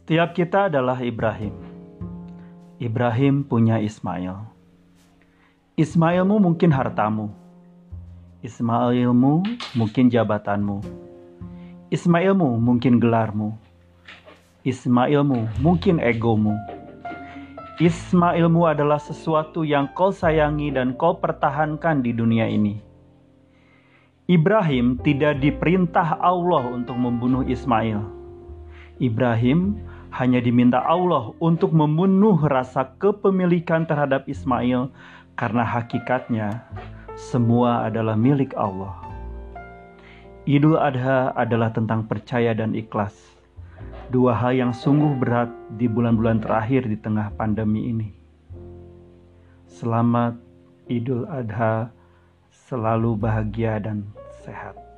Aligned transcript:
Setiap 0.00 0.32
kita 0.32 0.72
adalah 0.72 0.96
Ibrahim. 1.04 1.52
Ibrahim 2.80 3.44
punya 3.44 3.76
Ismail. 3.76 4.48
Ismailmu 5.76 6.40
mungkin 6.40 6.72
hartamu. 6.72 7.28
Ismailmu 8.40 9.44
mungkin 9.76 10.08
jabatanmu. 10.08 10.80
Ismailmu 11.92 12.56
mungkin 12.56 12.96
gelarmu. 12.96 13.52
Ismailmu 14.64 15.60
mungkin 15.60 16.00
egomu. 16.00 16.56
Ismailmu 17.76 18.64
adalah 18.64 18.98
sesuatu 18.98 19.68
yang 19.68 19.92
kau 19.92 20.08
sayangi 20.08 20.72
dan 20.72 20.96
kau 20.96 21.20
pertahankan 21.20 22.00
di 22.00 22.16
dunia 22.16 22.48
ini. 22.48 22.80
Ibrahim 24.24 24.96
tidak 25.04 25.44
diperintah 25.44 26.16
Allah 26.18 26.64
untuk 26.72 26.96
membunuh 26.96 27.44
Ismail. 27.44 28.19
Ibrahim 29.00 29.80
hanya 30.12 30.44
diminta 30.44 30.84
Allah 30.84 31.32
untuk 31.40 31.72
membunuh 31.72 32.36
rasa 32.44 32.84
kepemilikan 33.00 33.88
terhadap 33.88 34.28
Ismail 34.28 34.92
karena 35.40 35.64
hakikatnya 35.64 36.68
semua 37.16 37.88
adalah 37.88 38.12
milik 38.12 38.52
Allah. 38.60 38.92
Idul 40.44 40.76
Adha 40.76 41.32
adalah 41.32 41.72
tentang 41.72 42.04
percaya 42.04 42.52
dan 42.52 42.76
ikhlas. 42.76 43.16
Dua 44.12 44.36
hal 44.36 44.58
yang 44.58 44.72
sungguh 44.76 45.16
berat 45.16 45.48
di 45.80 45.88
bulan-bulan 45.88 46.44
terakhir 46.44 46.84
di 46.84 46.98
tengah 47.00 47.32
pandemi 47.38 47.88
ini. 47.88 48.10
Selamat 49.64 50.36
Idul 50.90 51.24
Adha, 51.30 51.88
selalu 52.50 53.16
bahagia 53.16 53.78
dan 53.78 54.10
sehat. 54.42 54.89